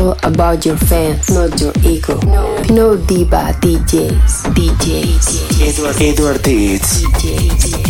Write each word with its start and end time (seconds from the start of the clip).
careful 0.00 0.30
about 0.30 0.64
your 0.64 0.76
fans, 0.76 1.30
not 1.30 1.60
your 1.60 1.72
ego. 1.84 2.18
No, 2.22 2.62
no 2.70 2.96
diva 2.96 3.52
DJs, 3.60 4.54
DJs. 4.54 5.68
Edward, 5.68 5.96
Edward 6.00 6.40
DJs. 6.42 7.89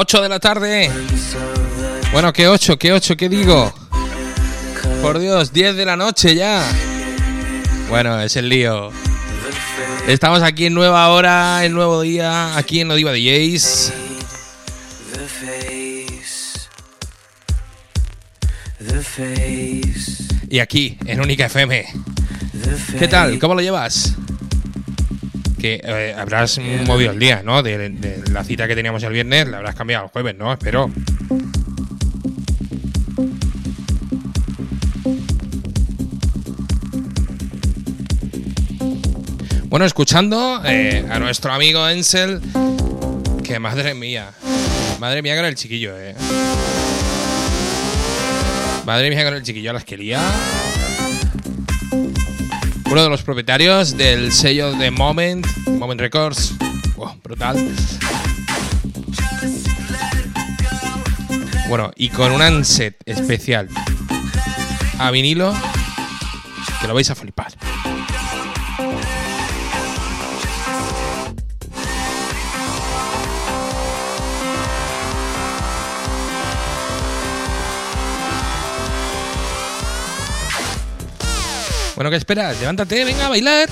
8 0.00 0.22
de 0.22 0.28
la 0.28 0.38
tarde. 0.38 0.88
Bueno, 2.12 2.32
¿qué 2.32 2.46
8? 2.46 2.78
¿Qué 2.78 2.92
8? 2.92 3.16
¿Qué 3.16 3.28
digo? 3.28 3.74
Por 5.02 5.18
Dios, 5.18 5.52
10 5.52 5.74
de 5.74 5.84
la 5.84 5.96
noche 5.96 6.36
ya. 6.36 6.64
Bueno, 7.88 8.20
es 8.20 8.36
el 8.36 8.48
lío. 8.48 8.92
Estamos 10.06 10.44
aquí 10.44 10.66
en 10.66 10.74
nueva 10.74 11.08
hora, 11.08 11.64
el 11.64 11.72
nuevo 11.72 12.00
día, 12.02 12.56
aquí 12.56 12.80
en 12.80 12.92
Odiva 12.92 13.10
DJs. 13.10 13.92
Y 20.48 20.60
aquí, 20.60 20.96
en 21.06 21.20
Única 21.20 21.46
FM. 21.46 21.86
¿Qué 23.00 23.08
tal? 23.08 23.36
¿Cómo 23.40 23.56
lo 23.56 23.62
llevas? 23.62 24.14
Que 25.58 25.80
eh, 25.82 26.14
habrás 26.16 26.58
movido 26.86 27.10
el 27.10 27.18
día, 27.18 27.42
¿no? 27.44 27.62
De, 27.62 28.22
la 28.30 28.44
cita 28.44 28.68
que 28.68 28.74
teníamos 28.74 29.02
el 29.02 29.12
viernes, 29.12 29.48
la 29.48 29.58
habrás 29.58 29.74
cambiado 29.74 30.04
al 30.04 30.10
jueves, 30.10 30.36
¿no? 30.36 30.52
Espero. 30.52 30.90
Bueno, 39.68 39.84
escuchando 39.84 40.62
eh, 40.64 41.04
a 41.10 41.18
nuestro 41.18 41.52
amigo 41.52 41.86
Ensel, 41.86 42.40
que 43.44 43.58
madre 43.58 43.94
mía, 43.94 44.30
madre 44.98 45.20
mía 45.20 45.36
con 45.36 45.44
el 45.44 45.56
chiquillo, 45.56 45.98
eh. 45.98 46.14
Madre 48.86 49.10
mía 49.10 49.24
con 49.24 49.34
el 49.34 49.42
chiquillo 49.42 49.70
a 49.70 49.74
las 49.74 49.84
que 49.84 49.98
lía. 49.98 50.18
Uno 52.90 53.02
de 53.02 53.10
los 53.10 53.22
propietarios 53.22 53.98
del 53.98 54.32
sello 54.32 54.72
de 54.72 54.90
Moment, 54.90 55.46
Moment 55.66 56.00
Records. 56.00 56.54
Wow, 56.96 57.20
brutal. 57.22 57.56
Bueno, 61.68 61.90
y 61.96 62.08
con 62.08 62.32
un 62.32 62.40
anset 62.40 62.96
especial 63.04 63.68
a 64.98 65.10
vinilo 65.10 65.54
que 66.80 66.88
lo 66.88 66.94
vais 66.94 67.10
a 67.10 67.14
flipar. 67.14 67.47
Bueno, 81.98 82.10
¿qué 82.12 82.16
esperas? 82.16 82.60
Levántate, 82.60 83.04
venga 83.04 83.26
a 83.26 83.28
bailar. 83.28 83.68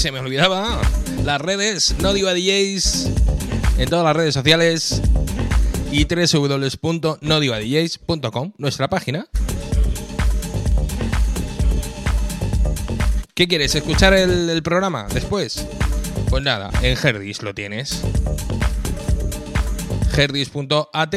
Se 0.00 0.10
me 0.12 0.20
olvidaba. 0.20 0.80
Las 1.24 1.40
redes, 1.42 1.94
no 2.00 2.14
diva 2.14 2.32
DJs, 2.32 3.10
en 3.76 3.90
todas 3.90 4.02
las 4.02 4.16
redes 4.16 4.32
sociales 4.32 5.02
y 5.92 6.06
www.nodivadjs.com, 6.06 8.52
nuestra 8.56 8.88
página. 8.88 9.26
¿Qué 13.34 13.46
quieres? 13.46 13.74
¿Escuchar 13.74 14.14
el, 14.14 14.62
programa 14.62 15.06
después? 15.12 15.66
Pues 16.30 16.42
nada, 16.42 16.70
en 16.80 16.96
Herdis 16.96 17.42
lo 17.42 17.54
tienes. 17.54 18.00
Herdis.at 20.16 21.14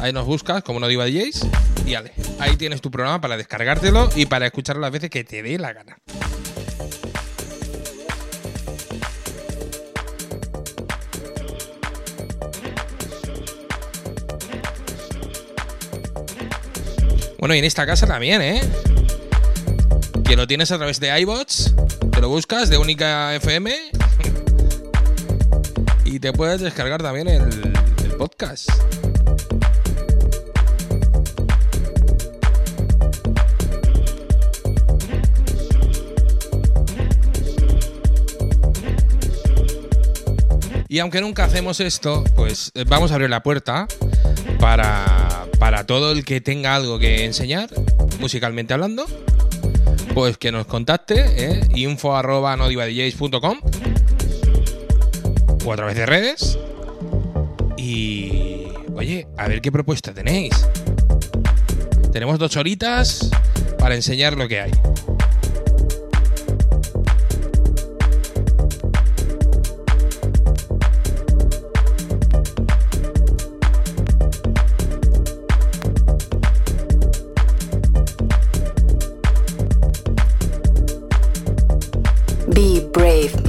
Ahí 0.00 0.12
nos 0.12 0.26
buscas 0.26 0.64
como 0.64 0.80
no 0.80 0.88
diva 0.88 1.06
DJs 1.06 1.46
y 1.86 1.94
ale, 1.94 2.12
ahí 2.40 2.56
tienes 2.56 2.80
tu 2.80 2.90
programa 2.90 3.20
para 3.20 3.36
descargártelo 3.36 4.10
y 4.16 4.26
para 4.26 4.46
escucharlo 4.46 4.82
las 4.82 4.90
veces 4.90 5.10
que 5.10 5.22
te 5.22 5.44
dé 5.44 5.58
la 5.58 5.72
gana. 5.72 5.99
Bueno, 17.40 17.54
y 17.54 17.58
en 17.58 17.64
esta 17.64 17.86
casa 17.86 18.06
también, 18.06 18.42
¿eh? 18.42 18.60
Que 20.26 20.36
lo 20.36 20.46
tienes 20.46 20.70
a 20.72 20.76
través 20.76 21.00
de 21.00 21.18
iBots, 21.20 21.74
te 22.12 22.20
lo 22.20 22.28
buscas 22.28 22.68
de 22.68 22.76
Única 22.76 23.34
FM 23.34 23.74
y 26.04 26.20
te 26.20 26.34
puedes 26.34 26.60
descargar 26.60 27.02
también 27.02 27.28
el, 27.28 27.72
el 28.04 28.10
podcast. 28.18 28.68
Y 40.88 40.98
aunque 40.98 41.22
nunca 41.22 41.44
hacemos 41.44 41.80
esto, 41.80 42.22
pues 42.36 42.70
eh, 42.74 42.84
vamos 42.86 43.12
a 43.12 43.14
abrir 43.14 43.30
la 43.30 43.42
puerta 43.42 43.86
para, 44.58 45.29
para 45.60 45.86
todo 45.86 46.10
el 46.10 46.24
que 46.24 46.40
tenga 46.40 46.74
algo 46.74 46.98
que 46.98 47.26
enseñar, 47.26 47.68
musicalmente 48.18 48.72
hablando, 48.74 49.06
pues 50.14 50.38
que 50.38 50.50
nos 50.50 50.66
contacte, 50.66 51.22
¿eh? 51.36 51.60
info 51.76 52.16
arroba 52.16 52.56
nodivadjs.com 52.56 53.60
o 55.64 55.72
a 55.72 55.76
través 55.76 55.96
de 55.96 56.06
redes. 56.06 56.58
Y 57.76 58.68
oye, 58.94 59.28
a 59.36 59.46
ver 59.48 59.60
qué 59.60 59.70
propuesta 59.70 60.12
tenéis. 60.14 60.54
Tenemos 62.10 62.38
dos 62.38 62.56
horitas 62.56 63.30
para 63.78 63.94
enseñar 63.94 64.36
lo 64.36 64.48
que 64.48 64.60
hay. 64.60 64.72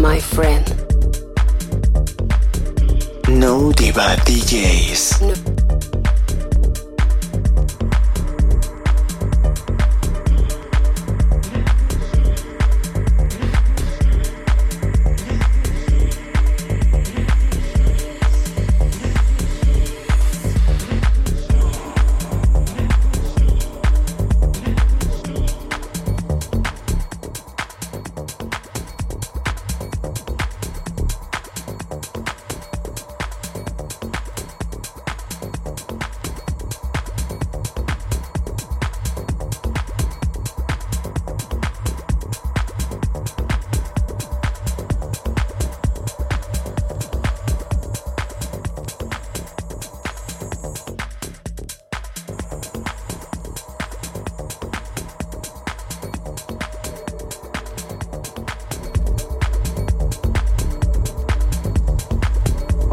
My 0.01 0.19
friend. 0.19 0.65
No 3.29 3.71
Diva 3.71 4.17
DJs. 4.25 5.21
No. 5.21 5.50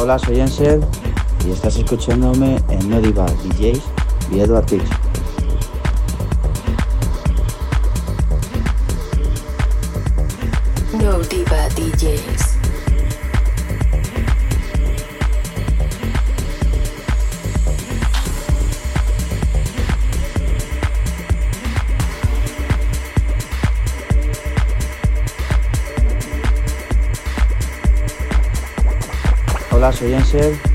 Hola, 0.08 0.18
soy 0.20 0.40
Ansel 0.40 0.80
y 1.46 1.50
estás 1.50 1.76
escuchándome 1.76 2.56
en 2.70 2.88
No 2.88 2.98
DJs 2.98 3.82
y 4.32 4.40
Edward 4.40 4.64
Tix. 4.64 4.97
Hola, 30.30 30.67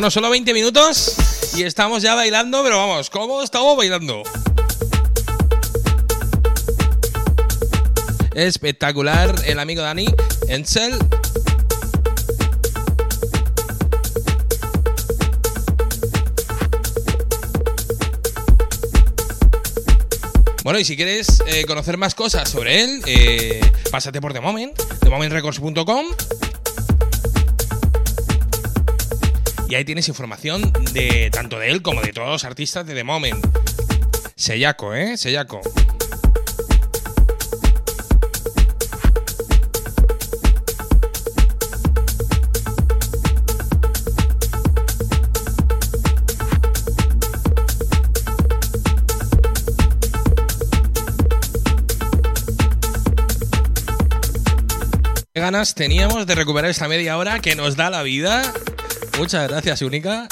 Bueno, 0.00 0.10
solo 0.10 0.30
20 0.30 0.54
minutos 0.54 1.14
y 1.54 1.62
estamos 1.62 2.02
ya 2.02 2.14
bailando, 2.14 2.62
pero 2.62 2.78
vamos, 2.78 3.10
¿cómo 3.10 3.42
estamos 3.42 3.76
bailando? 3.76 4.22
Espectacular 8.32 9.34
el 9.44 9.58
amigo 9.58 9.82
Dani, 9.82 10.06
Encel. 10.48 10.94
Bueno, 20.64 20.78
y 20.78 20.86
si 20.86 20.96
quieres 20.96 21.42
eh, 21.46 21.66
conocer 21.66 21.98
más 21.98 22.14
cosas 22.14 22.48
sobre 22.48 22.84
él, 22.84 23.02
eh, 23.04 23.60
pásate 23.90 24.18
por 24.22 24.32
The 24.32 24.40
Moment, 24.40 24.80
themomentrecords.com. 25.00 26.06
Y 29.70 29.76
ahí 29.76 29.84
tienes 29.84 30.08
información 30.08 30.72
de 30.92 31.30
tanto 31.30 31.60
de 31.60 31.70
él 31.70 31.80
como 31.80 32.02
de 32.02 32.12
todos 32.12 32.28
los 32.28 32.44
artistas 32.44 32.84
de 32.84 32.92
The 32.92 33.04
Moment. 33.04 33.46
Sellaco, 34.34 34.92
¿eh? 34.96 35.16
Sellaco. 35.16 35.60
¿Qué 55.32 55.40
ganas 55.40 55.76
teníamos 55.76 56.26
de 56.26 56.34
recuperar 56.34 56.72
esta 56.72 56.88
media 56.88 57.16
hora 57.16 57.38
que 57.38 57.54
nos 57.54 57.76
da 57.76 57.88
la 57.88 58.02
vida? 58.02 58.52
Muchas 59.20 59.50
gracias, 59.50 59.82
Única. 59.82 60.26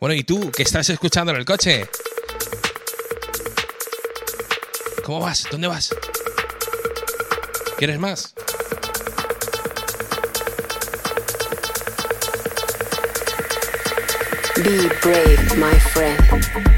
Bueno, 0.00 0.14
¿y 0.14 0.24
tú 0.24 0.50
que 0.50 0.62
estás 0.62 0.88
escuchando 0.88 1.30
en 1.30 1.36
el 1.36 1.44
coche? 1.44 1.90
¿Cómo 5.04 5.20
vas? 5.20 5.46
¿Dónde 5.50 5.68
vas? 5.68 5.94
¿Quieres 7.76 7.98
más? 7.98 8.32
Be 14.64 14.88
brave, 15.02 15.54
my 15.58 15.78
friend. 15.80 16.75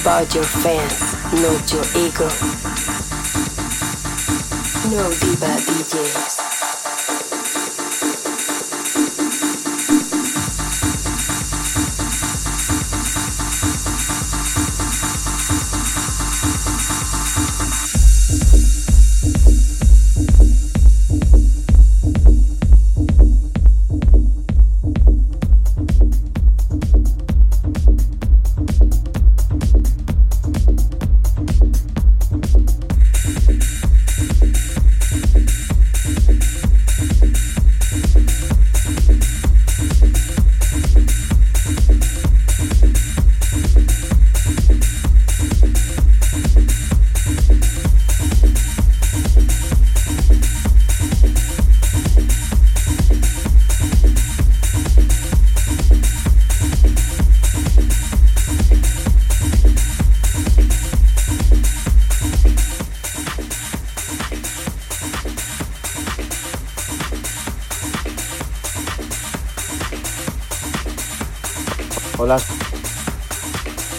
About 0.00 0.34
your 0.34 0.44
fans, 0.44 1.14
not 1.40 1.72
your 1.72 1.84
ego. 1.94 2.28
No 4.90 5.08
diva 5.20 5.54
DJs. 5.66 6.23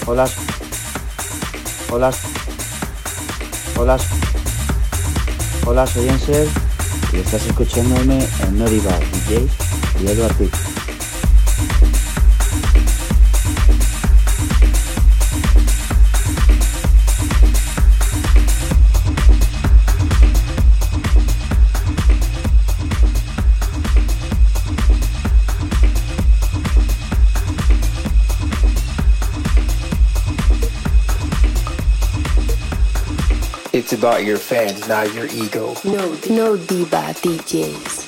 Hola. 0.07 0.29
Hola. 1.91 2.11
Hola. 3.75 3.97
Hola, 5.65 5.87
soy 5.87 6.09
Ansel 6.09 6.47
y 7.11 7.17
estás 7.17 7.43
escuchándome 7.47 8.27
en 8.43 8.59
Noriva 8.59 8.99
DJ 8.99 9.47
y 10.03 10.07
Eduard 10.07 10.35
about 34.05 34.23
your 34.23 34.37
fans, 34.37 34.87
not 34.87 35.11
your 35.15 35.25
ego. 35.25 35.73
No, 35.83 36.15
no 36.29 36.55
diva 36.55 37.11
DJs. 37.23 38.04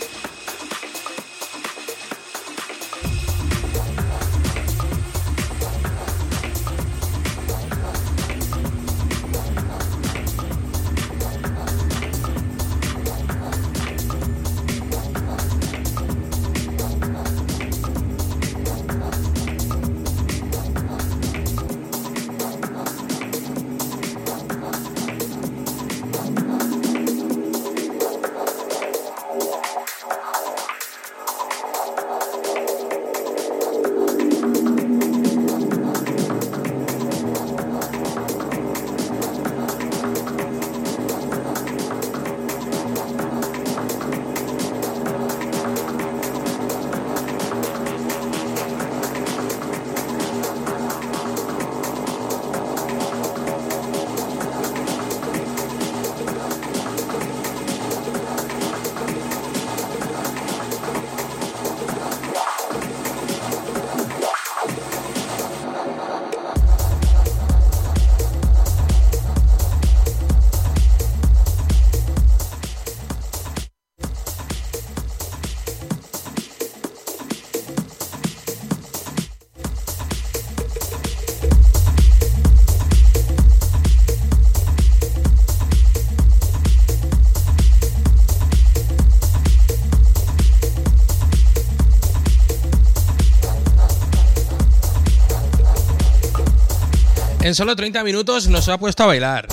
En 97.48 97.56
solo 97.56 97.78
30 97.78 98.04
minutos 98.04 98.50
nos 98.50 98.68
ha 98.68 98.78
puesto 98.78 99.04
a 99.04 99.06
bailar. 99.06 99.48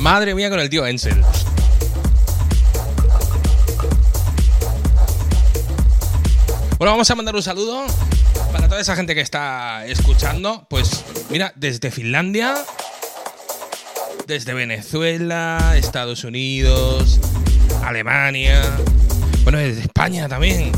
Madre 0.00 0.34
mía 0.34 0.48
con 0.48 0.58
el 0.60 0.70
tío 0.70 0.86
Ensel. 0.86 1.20
Bueno, 6.78 6.92
vamos 6.92 7.10
a 7.10 7.14
mandar 7.14 7.34
un 7.34 7.42
saludo 7.42 7.84
para 8.50 8.66
toda 8.66 8.80
esa 8.80 8.96
gente 8.96 9.14
que 9.14 9.20
está 9.20 9.84
escuchando. 9.84 10.66
Pues 10.70 11.04
mira, 11.28 11.52
desde 11.54 11.90
Finlandia, 11.90 12.54
desde 14.26 14.54
Venezuela, 14.54 15.74
Estados 15.76 16.24
Unidos, 16.24 17.20
Alemania, 17.84 18.62
bueno, 19.42 19.58
desde 19.58 19.82
España 19.82 20.30
también. 20.30 20.72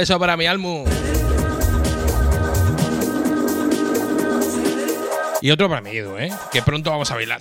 Beso 0.00 0.18
para 0.18 0.34
mi 0.34 0.46
Almu. 0.46 0.86
Y 5.42 5.50
otro 5.50 5.68
para 5.68 5.82
mi 5.82 5.90
Edu, 5.90 6.16
¿eh? 6.16 6.32
Que 6.50 6.62
pronto 6.62 6.90
vamos 6.90 7.10
a 7.10 7.14
bailar. 7.16 7.40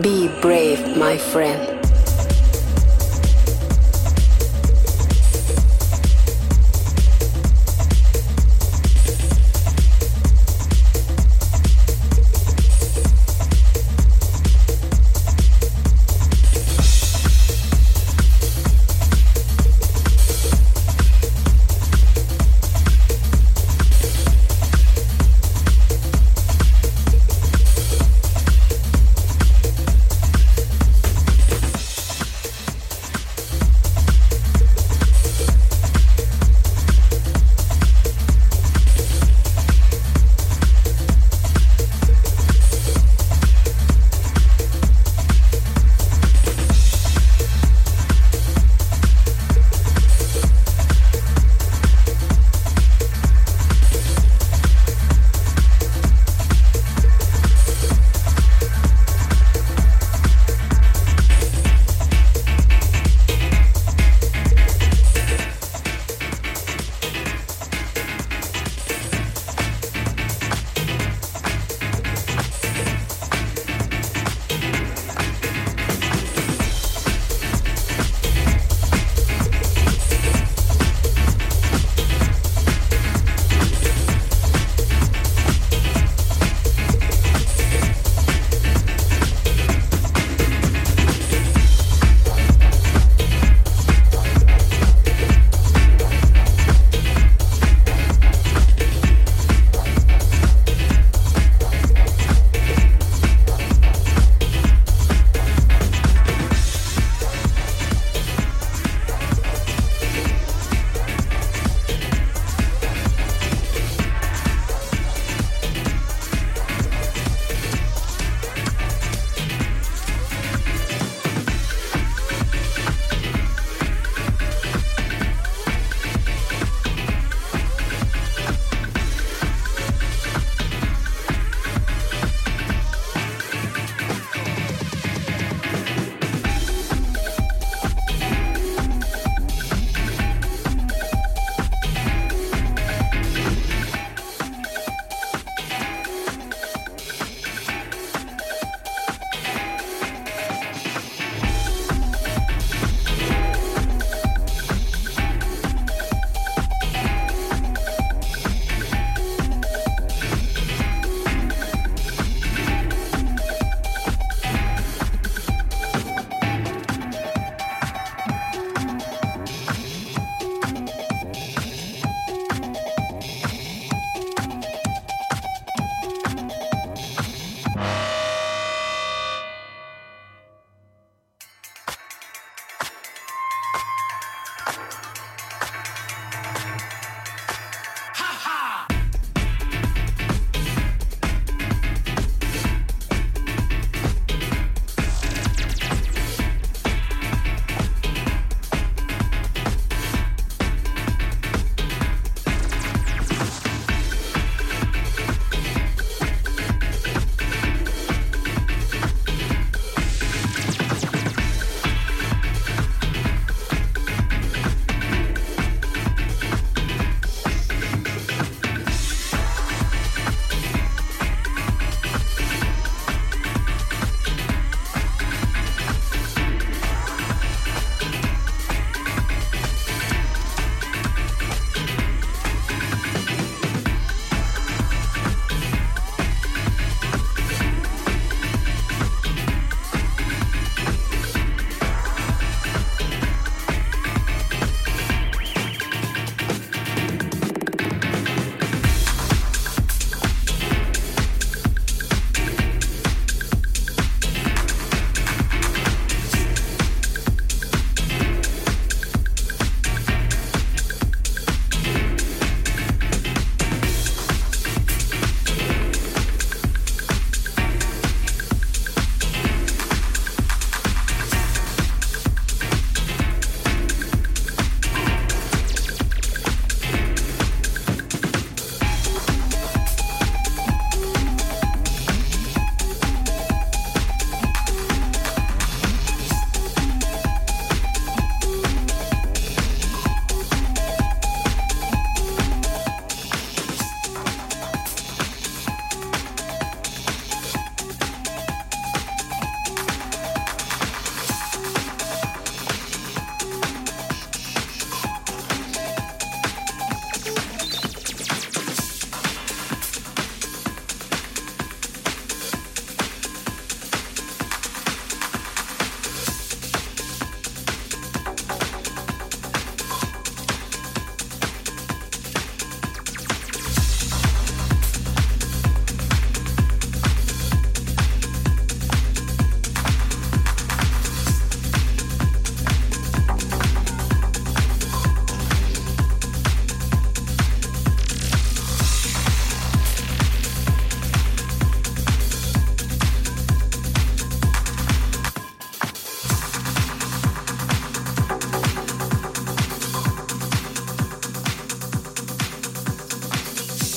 Be 0.00 0.30
brave, 0.40 0.96
my 0.96 1.18
friend. 1.18 1.85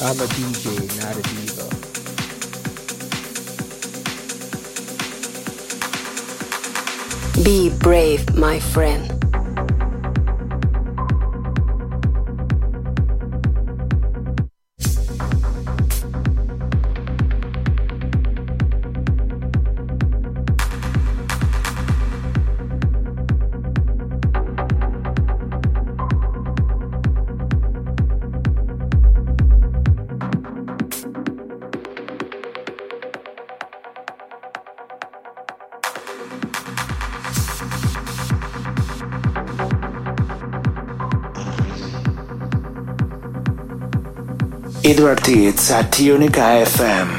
I'm 0.09 0.19
a 0.19 0.25
DJ, 0.25 0.65
not 1.03 1.15
a 1.15 1.21
diva. 1.21 1.69
Be 7.43 7.69
brave, 7.69 8.33
my 8.33 8.59
friend. 8.59 9.08
Edward 44.99 45.29
Eats 45.29 45.71
at 45.71 45.97
Unica 45.97 46.65
FM. 46.67 47.18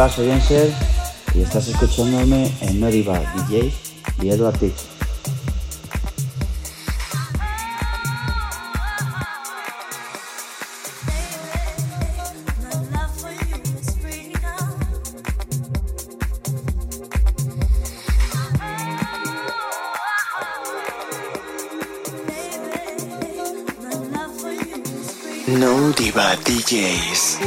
Hola, 0.00 0.08
soy 0.08 0.30
y 1.34 1.42
estás 1.42 1.68
escuchándome 1.68 2.50
en 2.62 2.80
No 2.80 2.86
Diva 2.86 3.18
DJs 3.18 3.74
y 4.22 4.30
Edward 4.30 4.58
Diva 4.58 4.58
DJs. 4.58 4.88
No 25.48 25.90
Diva 25.92 26.36
DJs. 26.36 27.38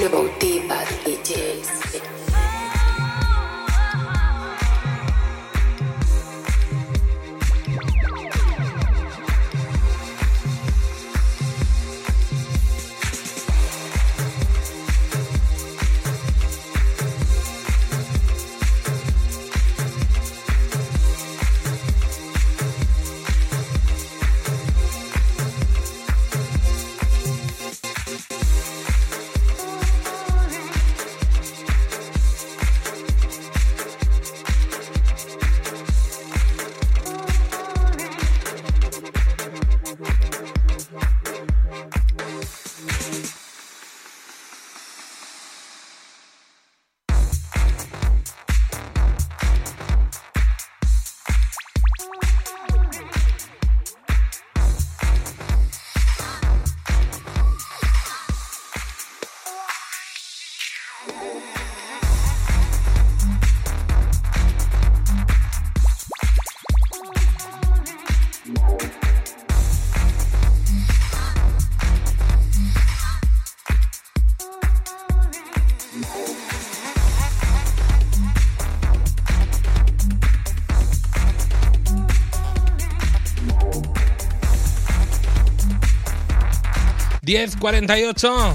...10.48... 87.34 88.54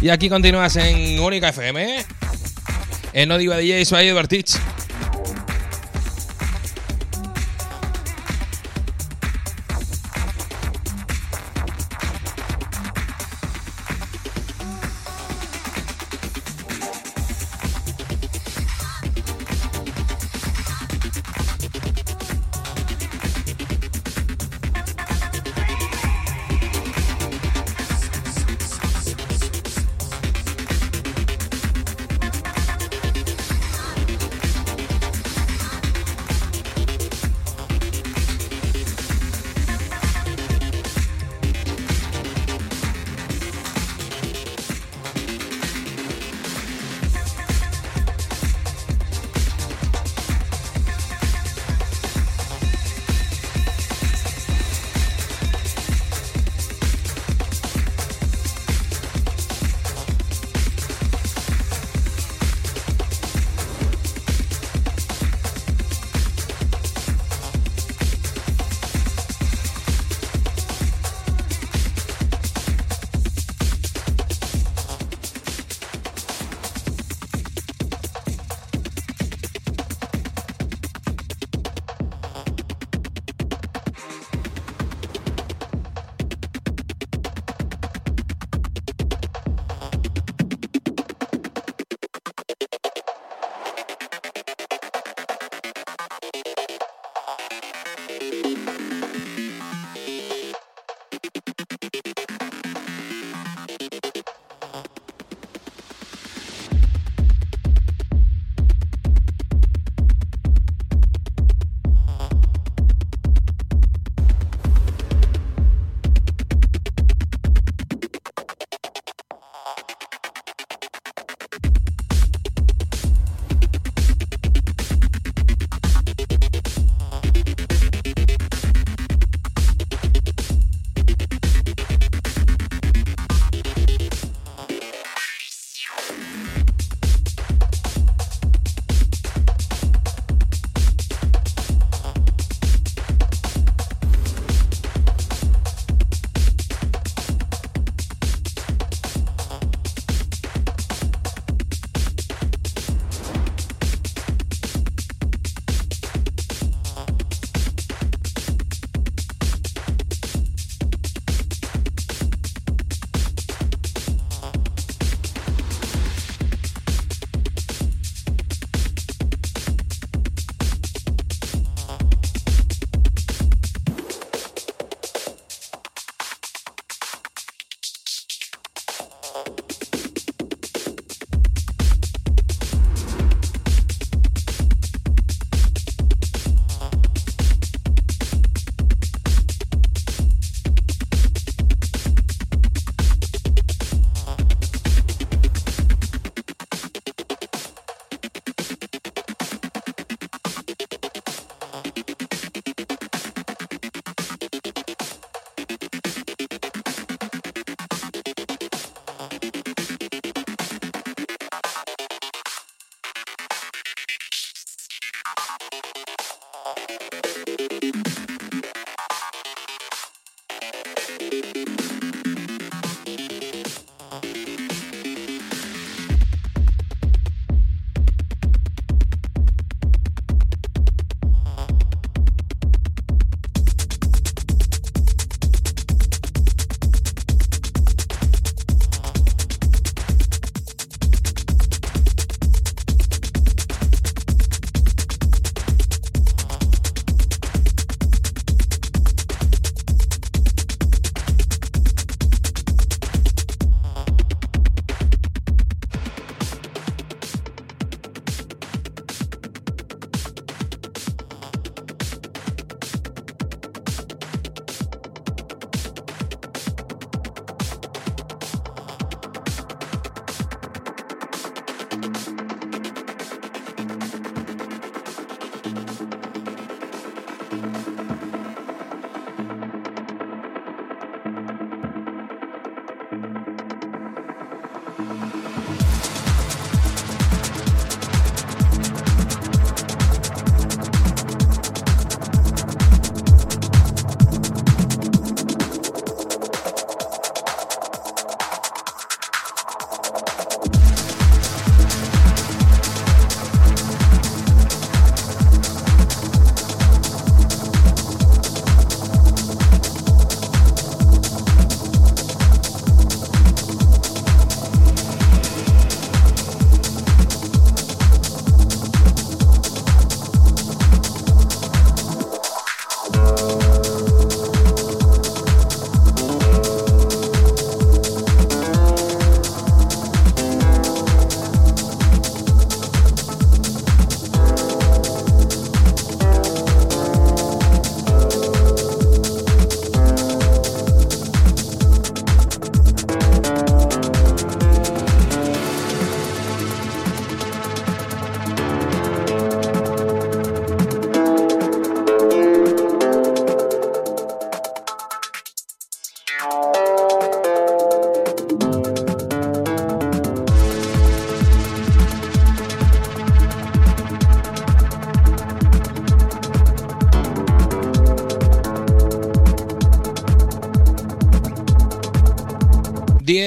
Y 0.00 0.10
aquí 0.10 0.28
continúas 0.28 0.76
en 0.76 1.18
Única 1.18 1.48
FM... 1.48 2.04
En 3.12 3.28
No 3.28 3.38
Diva 3.38 3.56
DJ, 3.56 3.84
soy 3.84 4.12
Teach. 4.28 4.56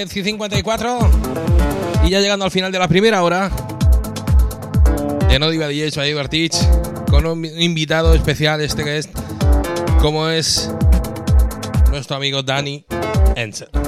10 0.05 0.15
y 0.15 0.23
54. 0.23 1.11
Y 2.05 2.09
ya 2.09 2.21
llegando 2.21 2.45
al 2.45 2.51
final 2.51 2.71
de 2.71 2.79
la 2.79 2.87
primera 2.87 3.21
hora. 3.21 3.51
De 5.27 5.37
No 5.39 5.49
Diva 5.49 5.67
DJ, 5.67 5.91
soy 5.91 6.15
Teach. 6.29 6.55
Con 7.09 7.25
un 7.25 7.45
invitado 7.45 8.13
especial, 8.13 8.61
este 8.61 8.85
que 8.85 8.97
es. 8.97 9.09
Como 10.01 10.29
es. 10.29 10.71
Nuestro 11.91 12.15
amigo 12.15 12.43
Danny 12.43 12.85
Ensel. 13.35 13.78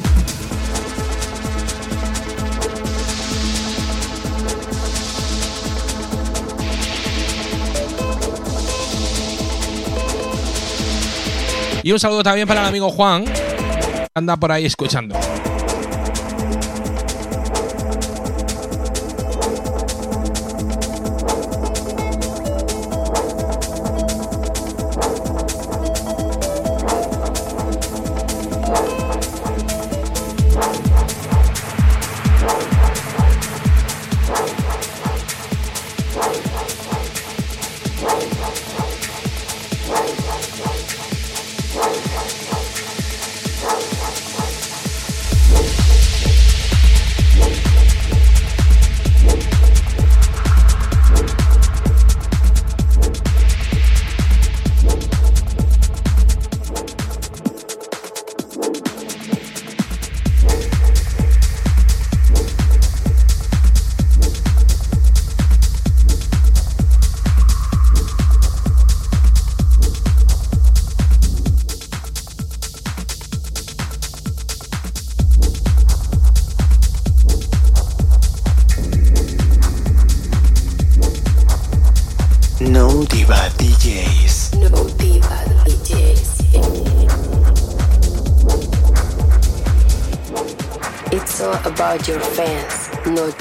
Y 11.83 11.93
un 11.93 11.99
saludo 11.99 12.23
también 12.23 12.47
para 12.47 12.61
el 12.61 12.67
amigo 12.67 12.91
Juan, 12.91 13.25
anda 14.13 14.37
por 14.37 14.53
ahí 14.53 14.67
escuchando. 14.67 15.19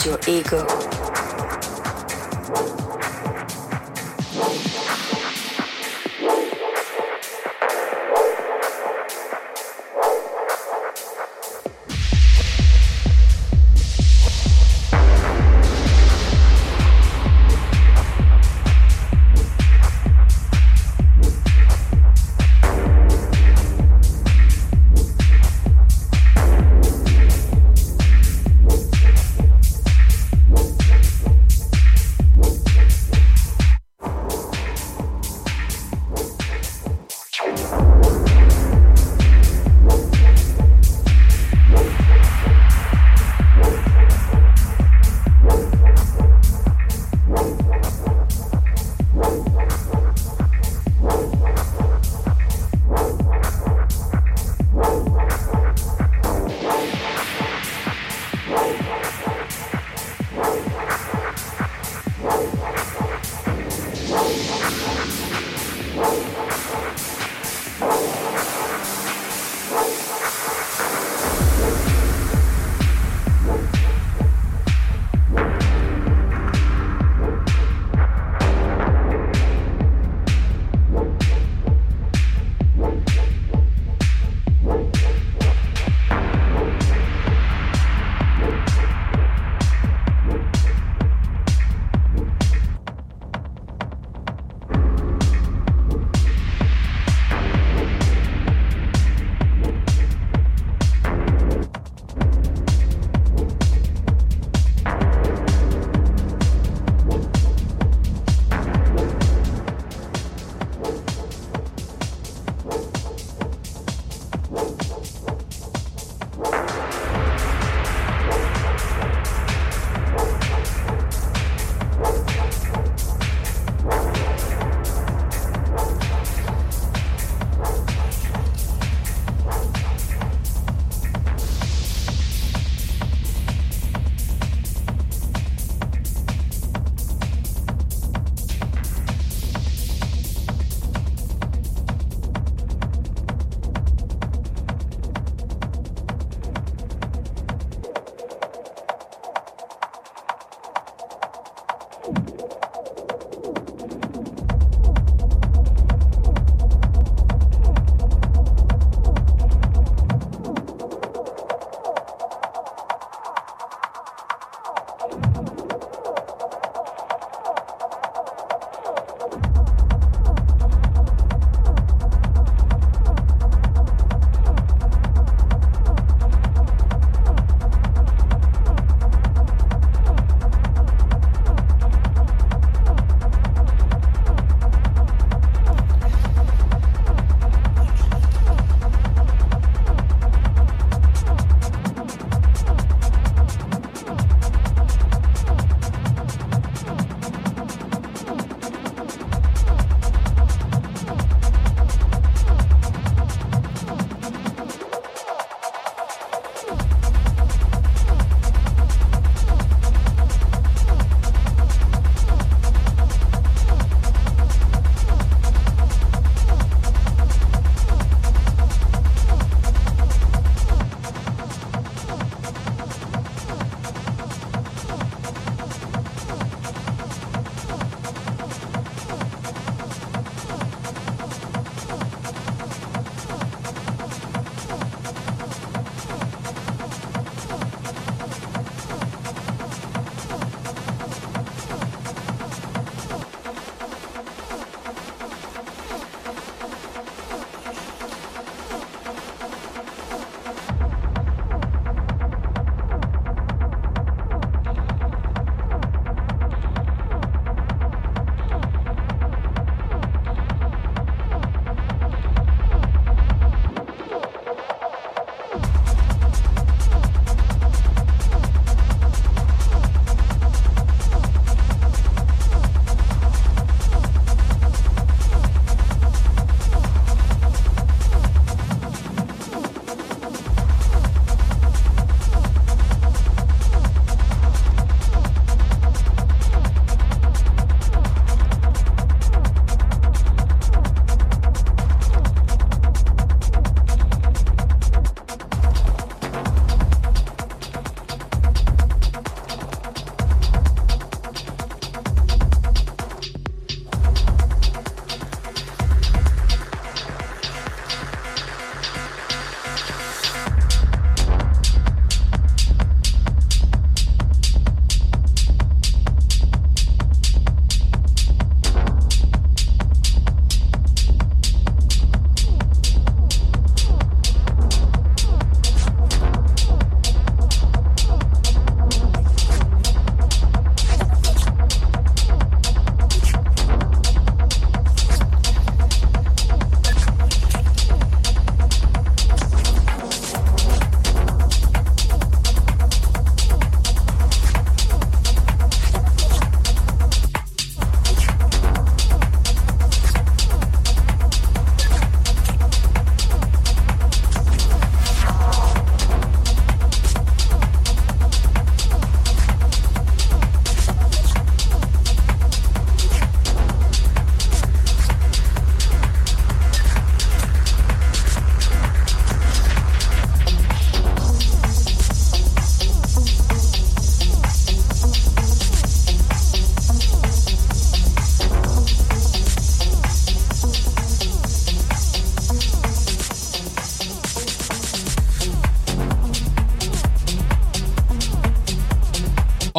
Your 0.08 0.20
ego. 0.26 0.66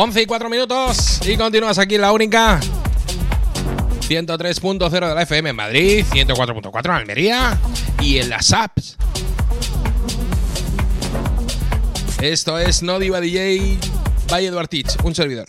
11 0.00 0.22
y 0.22 0.26
4 0.26 0.48
minutos 0.48 1.20
y 1.26 1.36
continúas 1.36 1.76
aquí 1.76 1.96
en 1.96 2.02
la 2.02 2.12
única 2.12 2.60
103.0 4.08 4.90
de 4.90 5.00
la 5.00 5.22
FM 5.22 5.50
en 5.50 5.56
Madrid, 5.56 6.04
104.4 6.12 6.84
en 6.84 6.90
Almería 6.92 7.58
y 8.00 8.18
en 8.18 8.30
las 8.30 8.52
apps. 8.52 8.96
Esto 12.22 12.60
es 12.60 12.84
No 12.84 13.00
Diva 13.00 13.20
DJ 13.20 13.76
by 14.30 14.46
Eduard 14.46 14.68
un 15.02 15.16
servidor. 15.16 15.46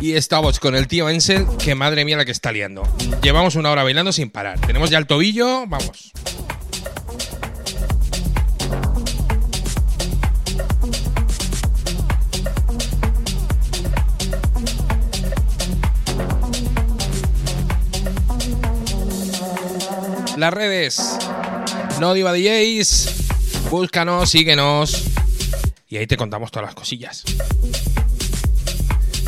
Y 0.00 0.12
estamos 0.12 0.60
con 0.60 0.76
el 0.76 0.86
tío 0.86 1.08
Ensel, 1.08 1.48
que 1.58 1.74
madre 1.74 2.04
mía 2.04 2.16
la 2.16 2.24
que 2.24 2.30
está 2.30 2.52
liando. 2.52 2.84
Llevamos 3.22 3.56
una 3.56 3.72
hora 3.72 3.82
bailando 3.82 4.12
sin 4.12 4.30
parar. 4.30 4.60
Tenemos 4.60 4.88
ya 4.88 4.98
el 4.98 5.08
tobillo, 5.08 5.66
vamos. 5.66 6.01
Las 20.42 20.52
redes. 20.52 21.00
No 22.00 22.12
Diva 22.14 22.32
DJs. 22.32 23.70
Búscanos, 23.70 24.28
síguenos. 24.28 25.04
Y 25.88 25.98
ahí 25.98 26.08
te 26.08 26.16
contamos 26.16 26.50
todas 26.50 26.66
las 26.66 26.74
cosillas. 26.74 27.22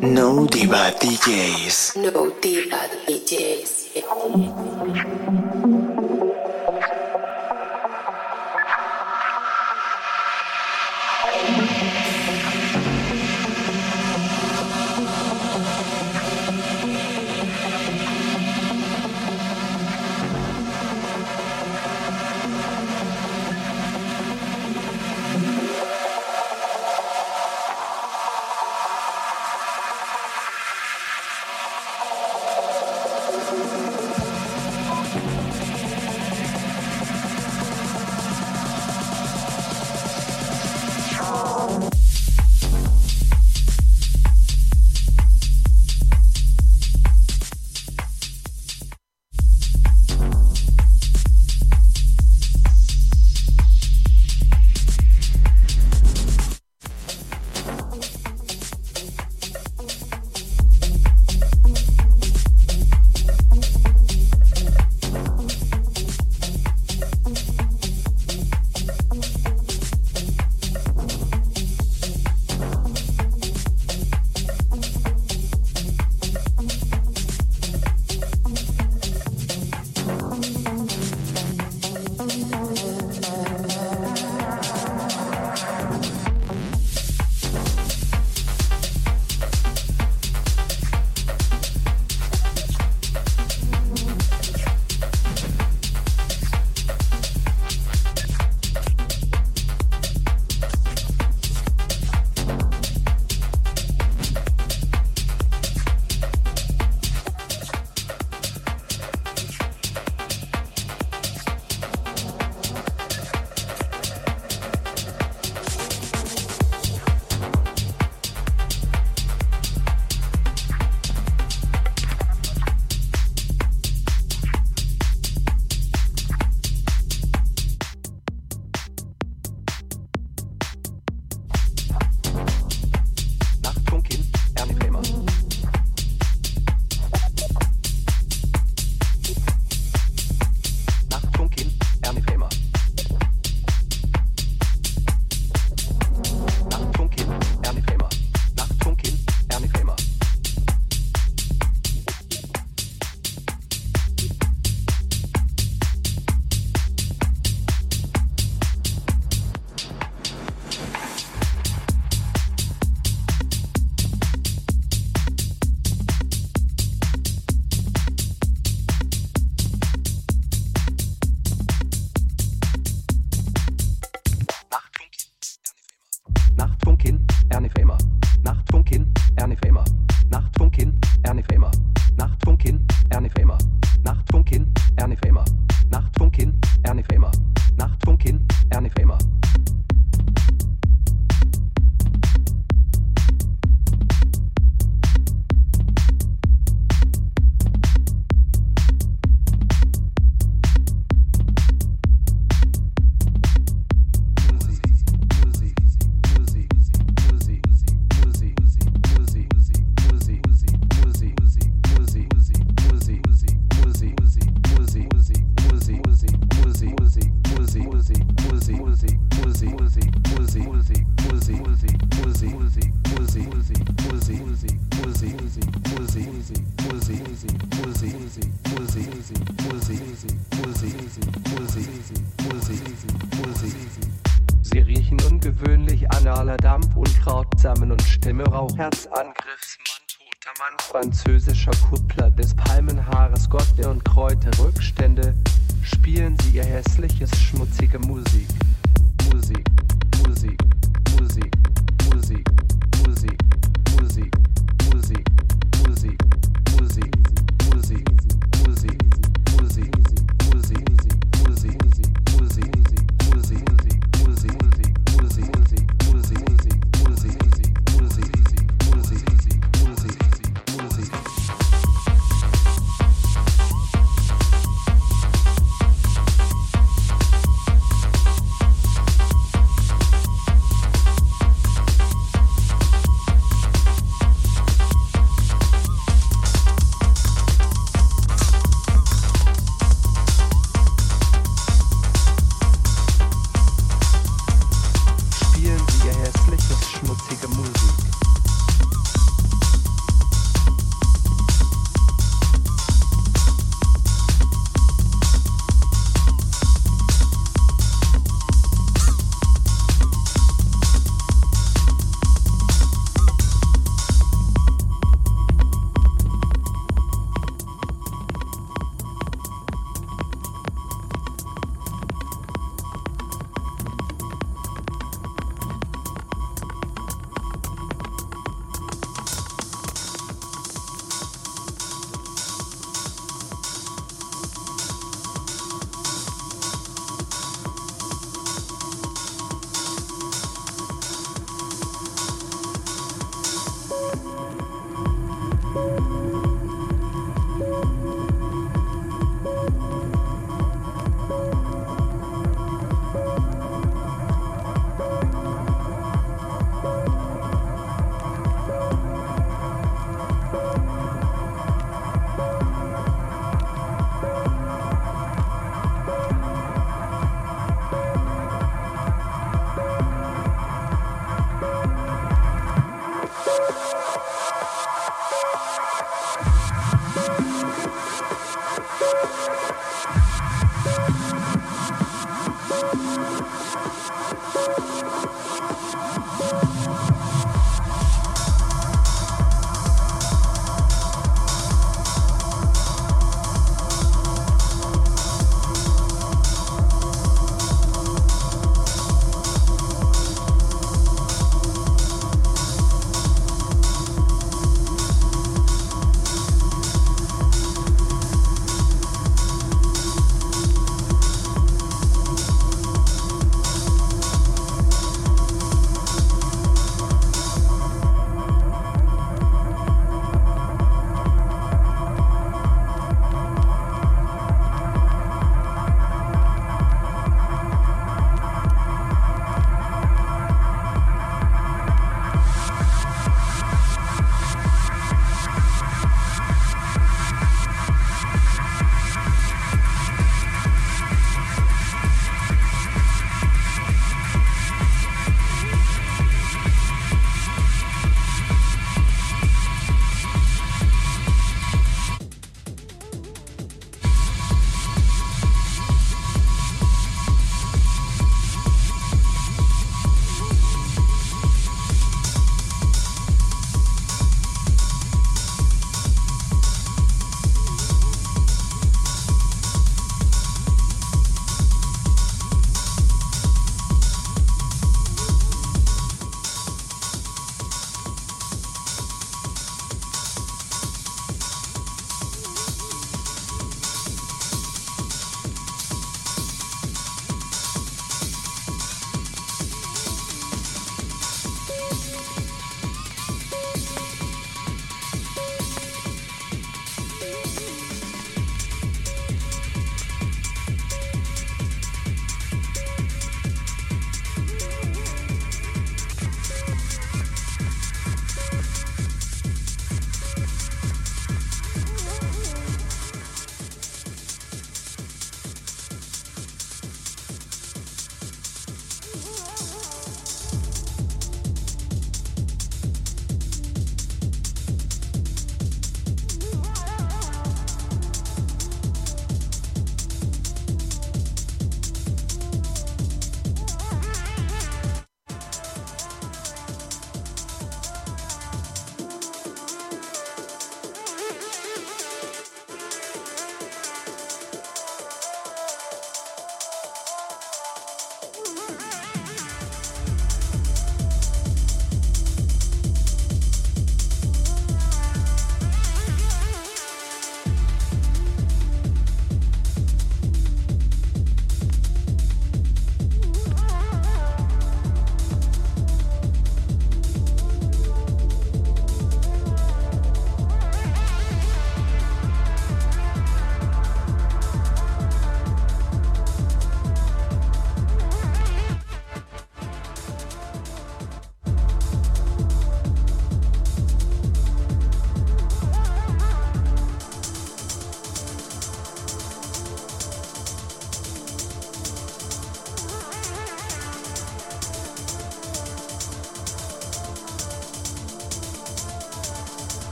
No 0.00 0.46
Diva 0.46 0.90
DJs. 0.90 1.96
No 1.96 2.32
Diva 2.42 2.78
DJs. 3.06 3.78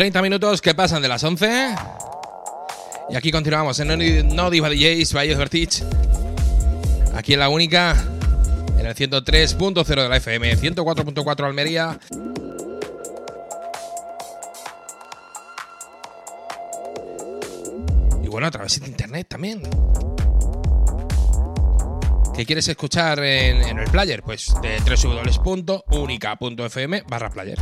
30 0.00 0.22
minutos 0.22 0.62
que 0.62 0.74
pasan 0.74 1.02
de 1.02 1.08
las 1.08 1.22
11. 1.22 1.74
Y 3.10 3.16
aquí 3.16 3.30
continuamos 3.30 3.78
en 3.80 4.34
No- 4.34 4.48
Diva 4.48 4.70
DJs 4.70 5.12
by 5.12 5.34
Ortiz. 5.34 5.84
Aquí 7.14 7.34
en 7.34 7.40
la 7.40 7.50
única, 7.50 7.94
en 8.78 8.86
el 8.86 8.94
103.0 8.94 10.02
de 10.02 10.08
la 10.08 10.16
FM, 10.16 10.56
104.4 10.56 11.44
Almería. 11.44 11.98
Y 18.22 18.28
bueno, 18.28 18.46
a 18.46 18.50
través 18.50 18.80
de 18.80 18.86
internet 18.86 19.26
también. 19.28 19.62
¿Qué 22.34 22.46
quieres 22.46 22.68
escuchar 22.68 23.18
en, 23.18 23.62
en 23.62 23.78
el 23.78 23.90
player? 23.90 24.22
Pues 24.22 24.54
de 24.62 24.78
www.unica.fm 25.44 27.02
barra 27.08 27.28
player. 27.30 27.58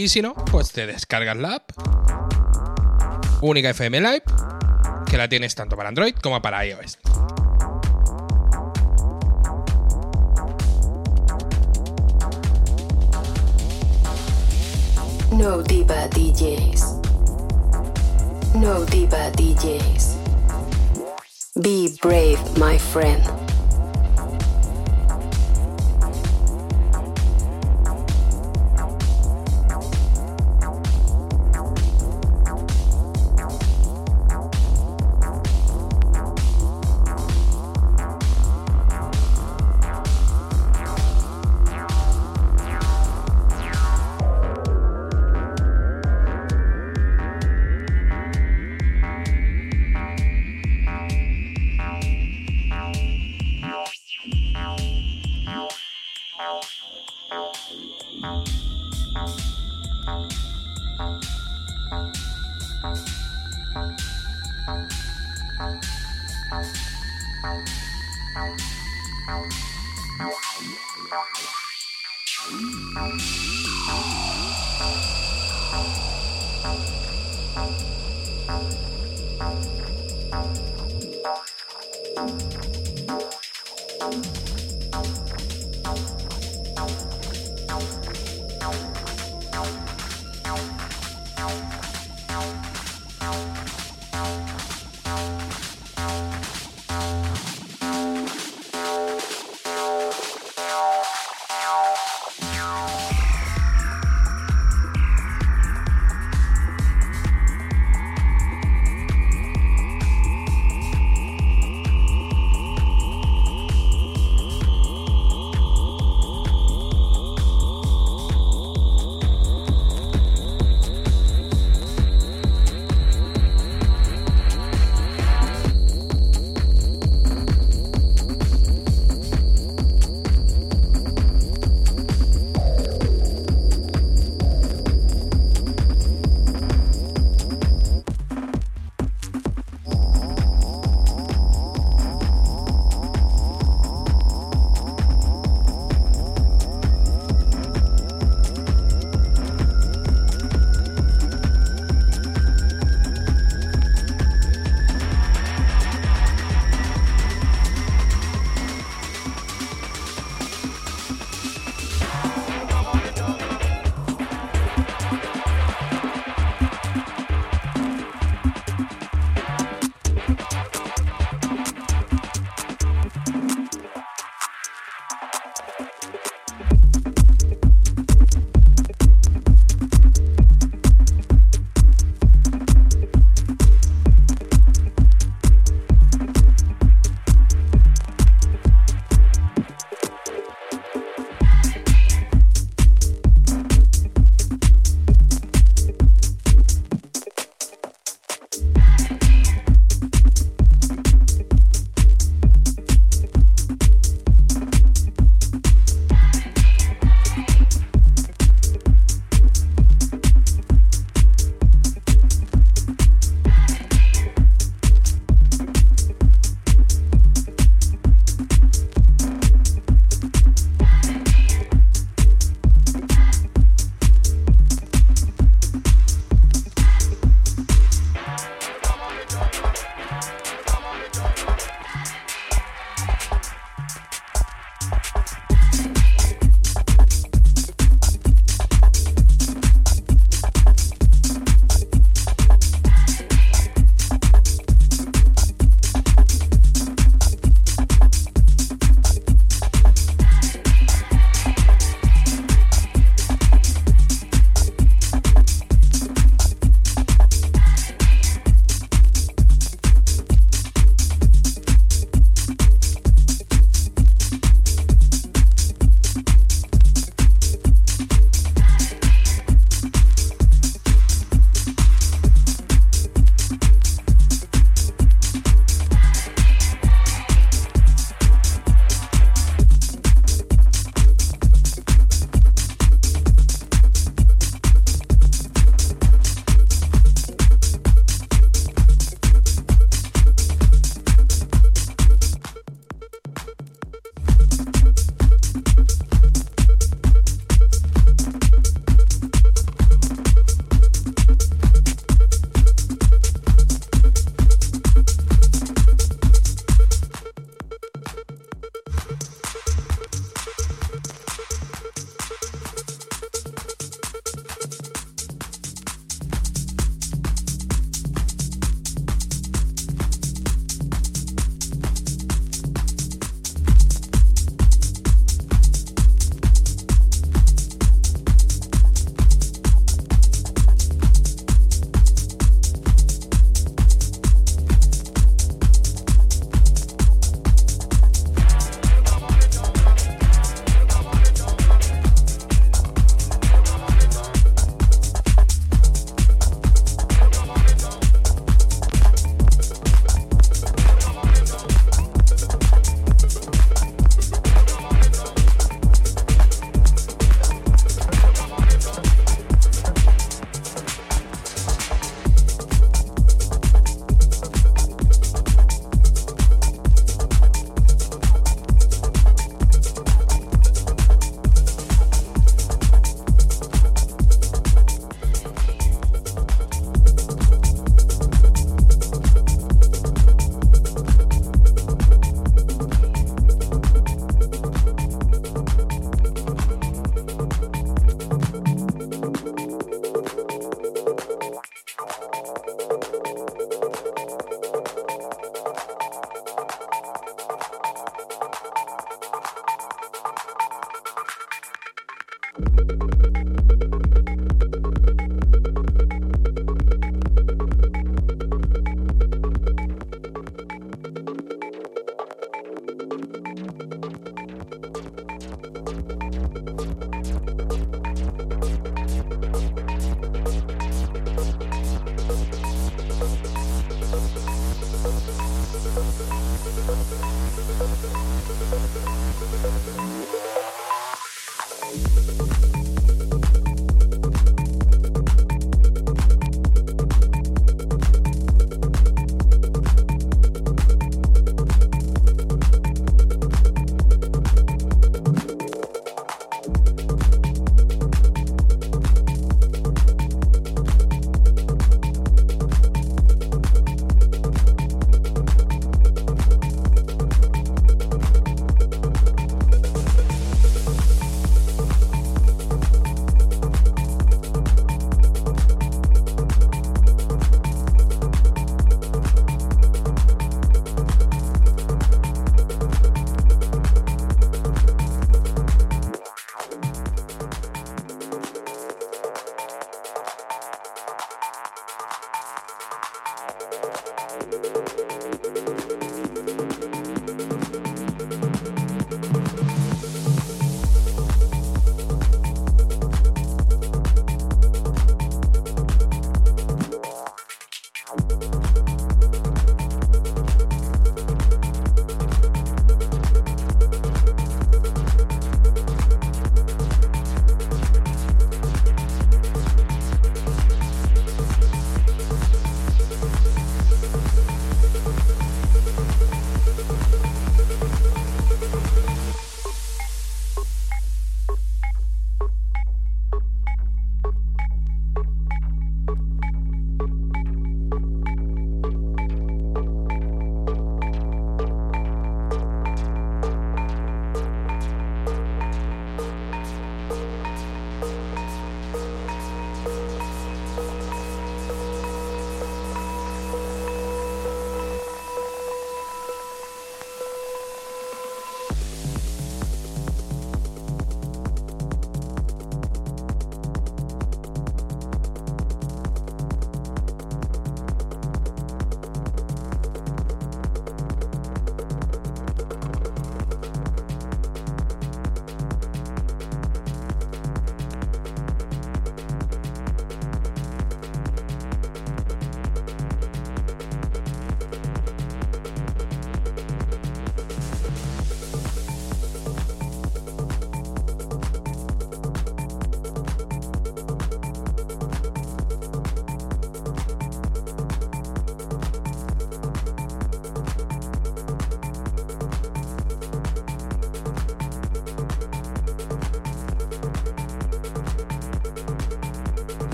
Y 0.00 0.08
si 0.08 0.22
no, 0.22 0.34
pues 0.34 0.72
te 0.72 0.86
descargas 0.86 1.36
la 1.36 1.56
app 1.56 1.72
Única 3.42 3.68
FM 3.68 4.00
Live, 4.00 4.22
que 5.04 5.18
la 5.18 5.28
tienes 5.28 5.54
tanto 5.54 5.76
para 5.76 5.90
Android 5.90 6.14
como 6.22 6.40
para 6.40 6.64
iOS. 6.64 6.98
No 15.32 15.62
Diva 15.62 16.08
DJs. 16.08 16.82
No 18.54 18.80
Diva 18.86 19.30
DJs. 19.32 20.16
Be 21.56 21.90
brave, 22.00 22.38
my 22.56 22.78
friend. 22.78 23.39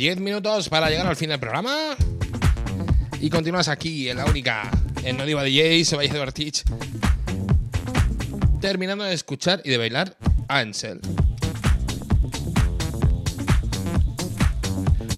10 0.00 0.20
minutos 0.20 0.70
para 0.70 0.88
llegar 0.88 1.06
al 1.06 1.14
fin 1.14 1.28
del 1.28 1.38
programa. 1.38 1.94
Y 3.20 3.28
continúas 3.28 3.68
aquí 3.68 4.08
en 4.08 4.16
la 4.16 4.24
única, 4.24 4.70
en 5.04 5.18
No 5.18 5.26
Diva 5.26 5.42
DJ, 5.42 5.84
soy 5.84 6.08
de 6.08 6.18
Ortiz. 6.18 6.64
Terminando 8.62 9.04
de 9.04 9.12
escuchar 9.12 9.60
y 9.62 9.68
de 9.68 9.76
bailar 9.76 10.16
Ansel. 10.48 11.02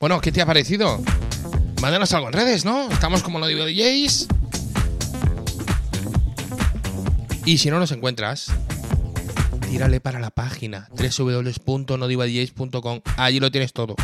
Bueno, 0.00 0.20
¿qué 0.20 0.32
te 0.32 0.42
ha 0.42 0.46
parecido? 0.46 1.00
Mándanos 1.80 2.12
algo 2.12 2.26
en 2.26 2.32
redes, 2.32 2.64
¿no? 2.64 2.90
Estamos 2.90 3.22
como 3.22 3.38
No 3.38 3.46
Diva 3.46 3.64
DJs. 3.64 4.26
Y 7.44 7.58
si 7.58 7.70
no 7.70 7.78
nos 7.78 7.92
encuentras, 7.92 8.50
tírale 9.70 10.00
para 10.00 10.18
la 10.18 10.30
página 10.30 10.88
www.nodivadjs.com. 10.90 13.00
Allí 13.16 13.38
lo 13.38 13.52
tienes 13.52 13.72
todo. 13.72 13.94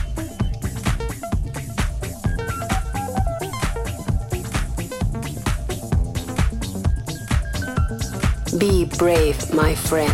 Brave, 8.99 9.55
my 9.55 9.75
friend. 9.77 10.13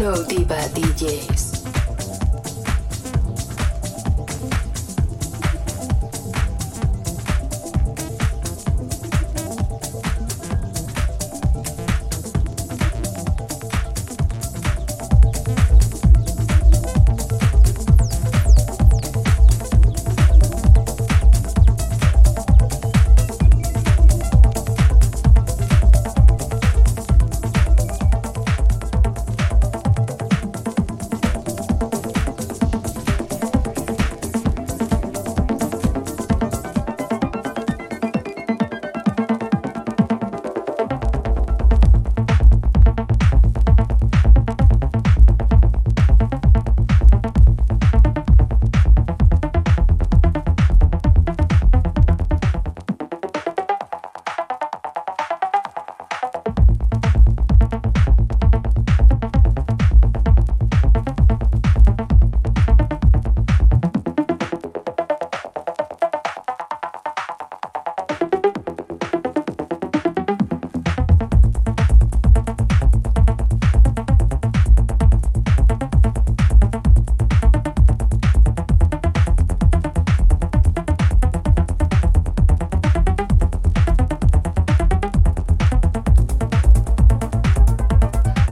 No 0.00 0.24
Diva 0.24 0.60
DJs. 0.74 1.37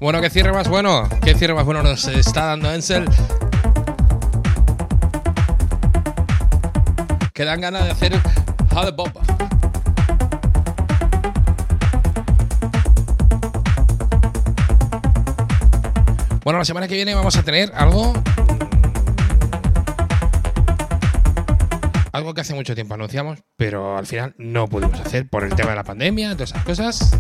Bueno, 0.07 0.21
¿qué 0.21 0.31
cierre 0.31 0.53
más 0.53 0.69
bueno? 0.69 1.09
¿Qué 1.21 1.35
cierre 1.35 1.53
más 1.53 1.65
bueno 1.65 1.83
nos 1.83 2.07
está 2.07 2.45
dando 2.45 2.69
Ansel? 2.69 3.07
Que 7.35 7.45
dan 7.45 7.61
ganas 7.61 7.83
de 7.83 7.91
hacer 7.91 8.13
How 8.71 8.93
Bob. 8.95 9.11
Bueno, 16.45 16.61
la 16.61 16.65
semana 16.65 16.87
que 16.87 16.95
viene 16.95 17.13
vamos 17.13 17.37
a 17.37 17.43
tener 17.43 17.73
algo. 17.75 18.13
Algo 22.13 22.33
que 22.33 22.43
hace 22.43 22.55
mucho 22.55 22.77
tiempo 22.77 22.95
anunciamos, 22.95 23.41
pero 23.57 23.99
al 23.99 24.07
final 24.07 24.37
no 24.39 24.69
pudimos 24.69 25.01
hacer 25.01 25.29
por 25.29 25.43
el 25.43 25.57
tema 25.57 25.71
de 25.71 25.77
la 25.77 25.85
pandemia, 25.85 26.35
todas 26.35 26.53
esas 26.53 26.63
cosas. 26.63 27.19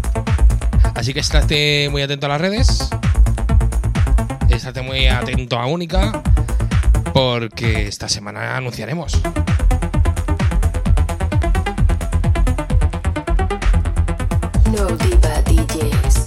Así 0.97 1.13
que 1.13 1.21
estate 1.21 1.89
muy 1.91 2.01
atento 2.01 2.25
a 2.25 2.31
las 2.31 2.41
redes. 2.41 2.89
Estate 4.49 4.81
muy 4.81 5.07
atento 5.07 5.59
a 5.59 5.67
Única. 5.67 6.23
Porque 7.13 7.87
esta 7.87 8.09
semana 8.09 8.57
anunciaremos. 8.57 9.21
No 14.73 14.87
Diva 14.97 15.43
DJs. 15.43 16.25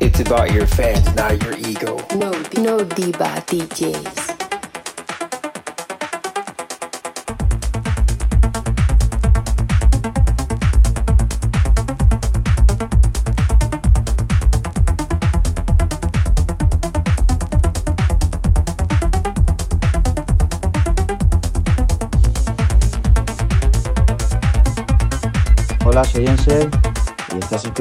It's 0.00 0.20
about 0.20 0.52
your 0.52 0.66
fans, 0.66 1.14
not 1.14 1.42
your 1.42 1.54
ego. 1.66 1.96
No, 2.14 2.30
no 2.62 2.84
Diva 2.84 3.42
DJs. 3.46 4.27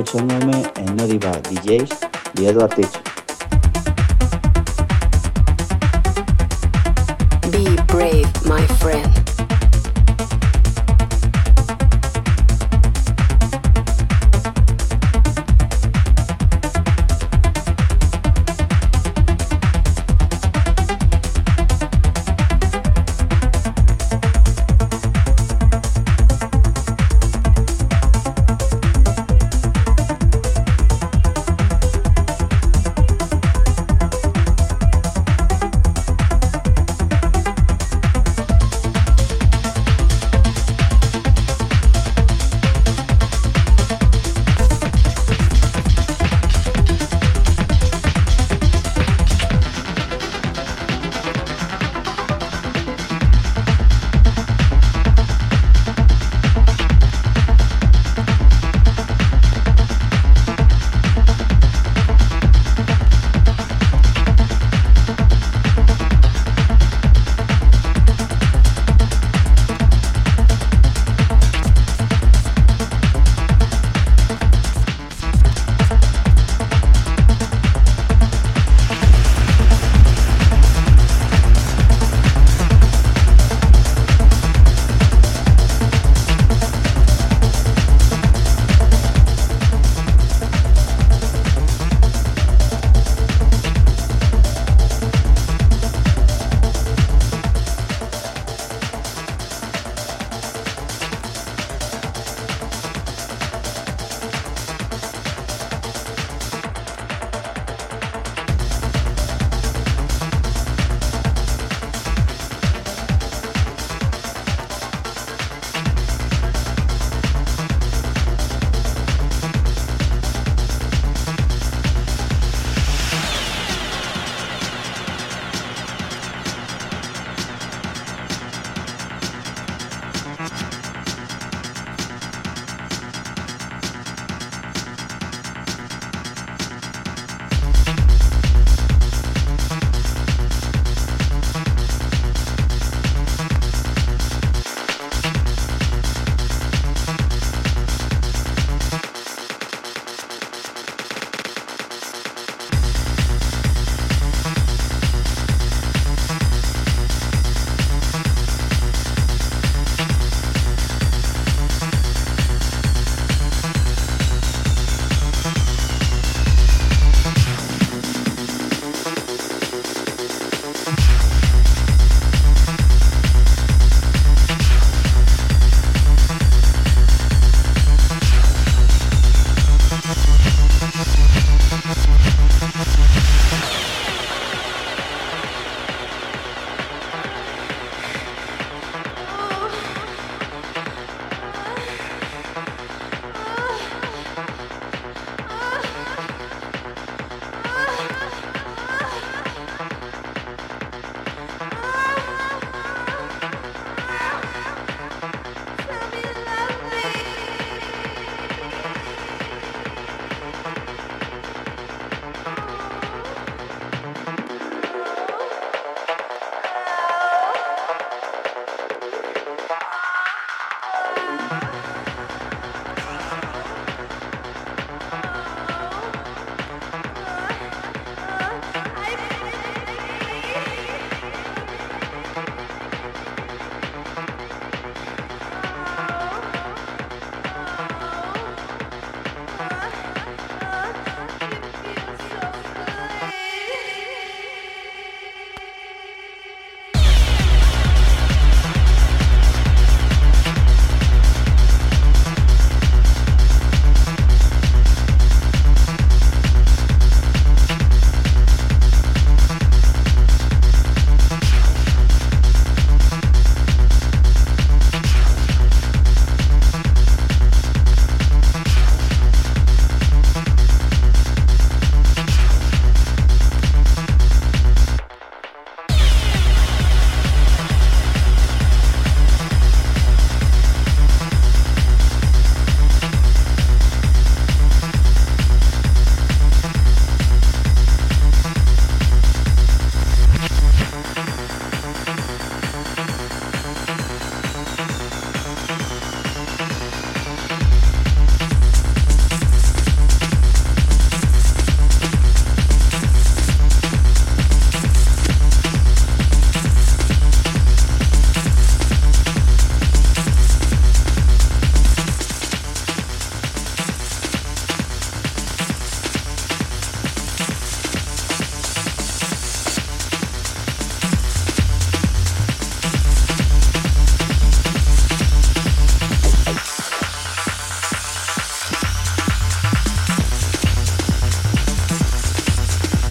Escuchándome 0.01 0.63
en 0.75 0.95
No 0.95 1.07
DJs 1.07 1.89
y 2.39 2.45
Edward 2.45 2.75
Teach. 2.75 3.06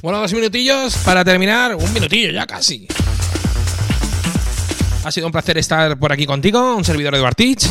Bueno, 0.06 0.20
dos 0.20 0.32
minutillos 0.34 0.96
para 0.98 1.24
terminar. 1.24 1.74
Un 1.74 1.92
minutillo 1.92 2.30
ya 2.30 2.46
casi. 2.46 2.86
Ha 5.02 5.10
sido 5.10 5.26
un 5.26 5.32
placer 5.32 5.58
estar 5.58 5.98
por 5.98 6.12
aquí 6.12 6.26
contigo, 6.26 6.76
un 6.76 6.84
servidor 6.84 7.12
de 7.12 7.20
Bartich. 7.20 7.68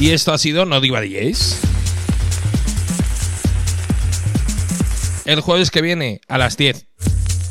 Y 0.00 0.10
esto 0.10 0.32
ha 0.32 0.38
sido 0.38 0.64
No 0.64 0.80
Diva 0.80 1.00
DJs. 1.00 1.60
El 5.26 5.40
jueves 5.40 5.70
que 5.70 5.82
viene 5.82 6.20
a 6.26 6.36
las 6.36 6.56
10, 6.56 6.84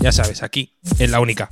ya 0.02 0.12
sabes, 0.12 0.44
aquí, 0.44 0.76
en 1.00 1.12
la 1.12 1.22
única. 1.22 1.48